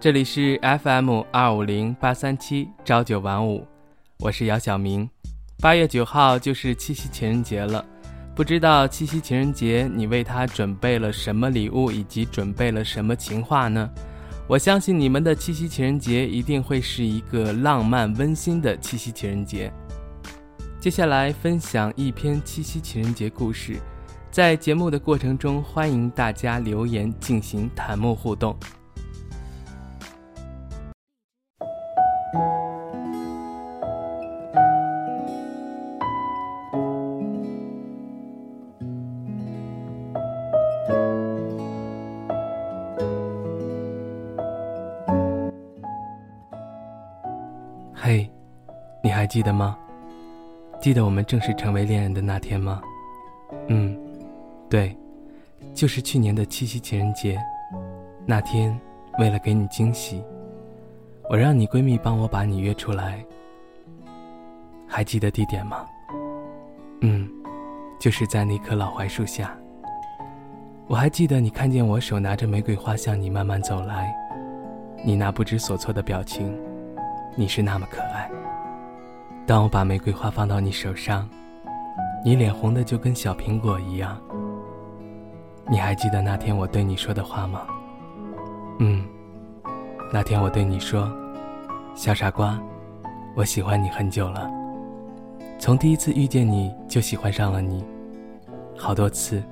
[0.00, 3.66] 这里是 FM 二五零八三七朝九晚五，
[4.18, 5.08] 我是姚晓明。
[5.60, 7.82] 八月九号就是七夕情人节了，
[8.34, 13.88] 不知道七夕情人节你为他准备了什么礼物，以及准备了什么情话呢？
[14.46, 19.72] 我相信你们的七夕情人节一定会是一个浪漫温馨的七夕情人节。
[20.78, 23.78] 接下来分享一篇七夕情人节故事，
[24.30, 28.54] 在节目的过程中，欢迎大家留言进行弹幕互动。
[47.96, 48.30] 嘿，
[49.02, 49.78] 你还记得吗？
[50.80, 52.82] 记得我们正式成为恋人的那天吗？
[53.68, 53.98] 嗯，
[54.68, 54.94] 对，
[55.72, 57.40] 就是去年的七夕情人节。
[58.26, 58.78] 那天，
[59.18, 60.22] 为了给你惊喜，
[61.28, 63.24] 我让你闺蜜帮我把你约出来。
[64.86, 65.84] 还记得地点吗？
[67.00, 67.28] 嗯，
[67.98, 69.56] 就是在那棵老槐树下。
[70.86, 74.14] 我还记得你看见我手拿着玫瑰花向你慢慢走来，
[75.02, 76.56] 你那不知所措的表情。
[77.36, 78.30] 你是那么可爱。
[79.46, 81.28] 当我把玫瑰花放到你手上，
[82.24, 84.20] 你脸红的就跟小苹果一样。
[85.68, 87.66] 你还记得那天我对你说的话吗？
[88.78, 89.04] 嗯，
[90.14, 91.10] 那天我对你说
[91.96, 92.56] ：“小傻瓜，
[93.34, 94.48] 我喜欢你很久了，
[95.58, 97.84] 从第一次遇见你就喜欢上了你，
[98.78, 99.42] 好多次，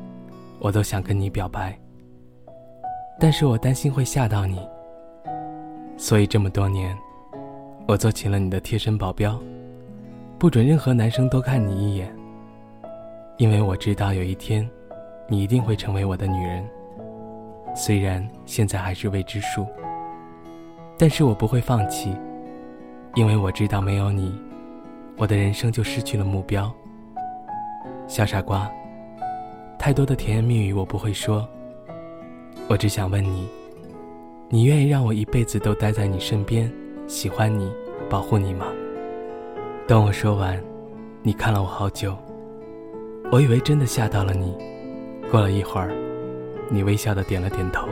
[0.60, 1.76] 我都想跟你表白，
[3.18, 4.60] 但是我担心会吓到你，
[5.96, 6.96] 所以这么多年。”
[7.88, 9.36] 我做起了你的贴身保镖，
[10.38, 12.14] 不准任何男生多看你一眼。
[13.36, 14.70] 因为我知道有一天，
[15.26, 16.64] 你一定会成为我的女人。
[17.74, 19.66] 虽然现在还是未知数，
[21.02, 22.16] 但是我不会放弃，
[23.16, 24.40] 因为我知道没有你，
[25.16, 26.72] 我的人生就失去了目标。
[28.06, 28.70] 小傻瓜，
[29.80, 31.44] 太多的甜言蜜语我不会说，
[32.68, 33.48] 我只想问你，
[34.48, 36.72] 你愿意让我一辈子都待在你身边？
[37.08, 37.68] 喜欢你，
[38.08, 38.66] 保护你吗？
[39.88, 40.56] 等我说完，
[41.20, 42.16] 你看了我好久。
[43.32, 44.56] 我以为真的吓到了你。
[45.32, 45.92] 过了一会儿，
[46.70, 47.88] 你微笑的点了点头。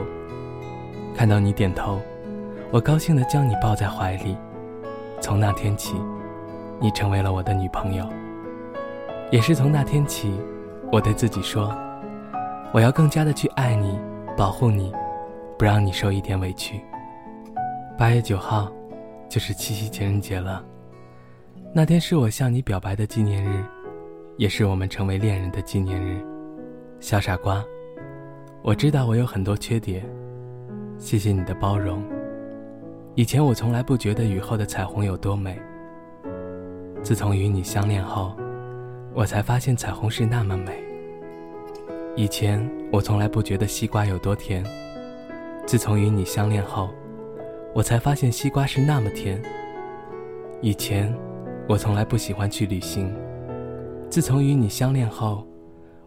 [1.13, 1.99] 看到你点头，
[2.71, 4.37] 我高兴的将你抱在怀里。
[5.19, 5.95] 从那天起，
[6.79, 8.07] 你成为了我的女朋友。
[9.31, 10.33] 也是从那天起，
[10.91, 11.75] 我对自己说，
[12.73, 13.99] 我要更加的去爱你，
[14.37, 14.93] 保护你，
[15.57, 16.81] 不让你受一点委屈。
[17.97, 18.71] 八月九号。
[19.29, 20.61] 就是七夕情人节了，
[21.73, 23.63] 那天是我向你表白的纪念日，
[24.35, 26.21] 也是我们成为恋人的纪念日。
[26.99, 27.63] 小傻瓜，
[28.61, 30.05] 我知道我有很多缺点，
[30.97, 32.03] 谢谢你的包容。
[33.15, 35.61] 以前我从来不觉得雨后的彩虹有多美，
[37.03, 38.33] 自从与你相恋后，
[39.13, 40.81] 我才发现彩虹是那么美。
[42.15, 44.63] 以前我从来不觉得西瓜有多甜，
[45.67, 46.89] 自从与你相恋后。
[47.73, 49.41] 我才发现西瓜是那么甜。
[50.61, 51.13] 以前，
[51.69, 53.13] 我从来不喜欢去旅行，
[54.09, 55.47] 自从与你相恋后，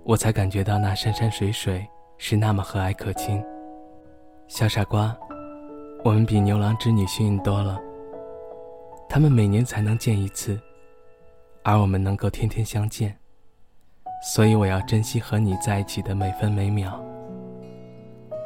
[0.03, 1.87] 我才感觉到那山山水水
[2.19, 3.43] 是那么和蔼可亲。
[4.47, 5.17] 小傻瓜，
[6.05, 7.81] 我们比牛郎织女幸运多了。
[9.09, 10.61] 他们每年才能见一次，
[11.63, 13.17] 而我们能够天天相见。
[14.23, 17.03] 所以我要珍惜和你在一起的每分每秒。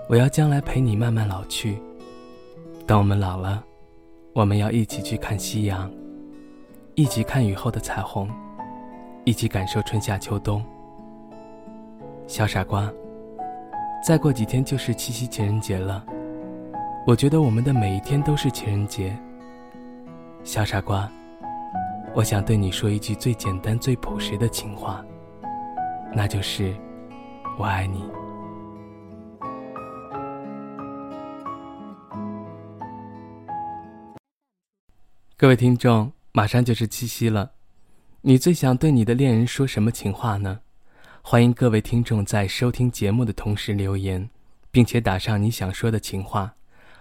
[0.09, 1.83] 我要将来陪你慢慢老去。
[2.87, 3.65] 等我们老了，
[4.35, 5.91] 我们要一起去看夕阳，
[6.95, 8.31] 一起看雨后的彩虹，
[9.25, 10.65] 一起感受春夏秋冬。
[12.29, 12.89] 小傻瓜，
[14.07, 16.07] 再过几天就是七夕情人节了，
[17.09, 19.19] 我觉得我们的每一天都是情人节。
[20.45, 21.11] 小傻瓜，
[22.15, 25.03] 我想对你说一句最简单、最朴实的情话，
[26.13, 26.77] 那就是
[27.57, 28.05] 我爱你。
[35.35, 37.53] 各位听众，马上就是七夕了，
[38.21, 40.61] 你最想对你的恋人说什么情话呢？
[41.23, 44.29] 欢迎各位听众在收听节目的同时留言，
[44.71, 46.53] 并且打上你想说的情话，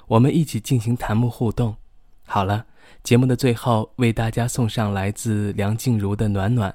[0.07, 1.75] 我们一起进行弹幕互动。
[2.25, 2.65] 好了，
[3.04, 6.71] 节目的最后为大家送上来自梁静茹的《暖暖》，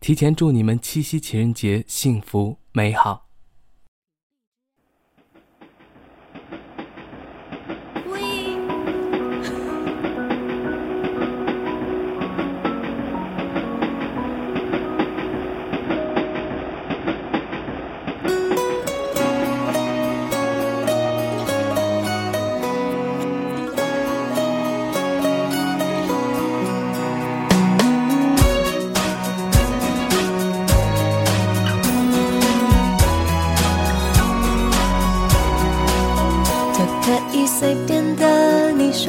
[0.00, 3.29] 提前祝你们七夕情人节幸福美好。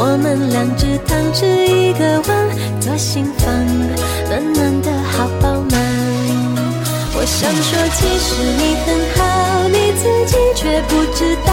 [0.00, 3.52] 我们两只汤匙一个碗，左心房，
[4.28, 5.76] 暖暖的好饱满。
[7.16, 8.86] 我想说，其实你很
[9.16, 11.52] 好，你自己却不知道，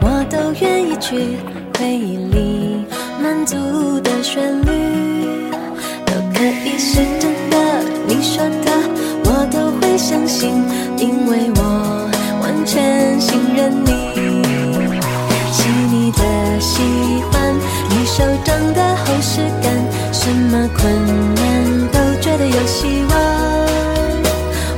[0.00, 1.38] 我都愿意去。
[1.78, 2.86] 回忆里
[3.22, 3.54] 满足
[4.00, 5.28] 的旋律，
[6.06, 8.72] 都可以是真的，你说的
[9.24, 10.50] 我都会相信，
[10.96, 12.10] 因为我
[12.40, 13.92] 完全信任你。
[15.52, 16.80] 细腻的喜
[17.30, 17.54] 欢，
[17.90, 19.70] 你手掌的厚实感，
[20.12, 20.90] 什么困
[21.34, 23.14] 难都觉得有希望。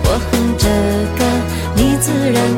[0.03, 0.69] 我哼着
[1.17, 1.25] 歌，
[1.77, 2.58] 你自然。